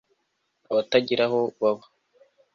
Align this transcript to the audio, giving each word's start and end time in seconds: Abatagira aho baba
Abatagira 0.71 1.23
aho 1.27 1.39
baba 1.61 1.85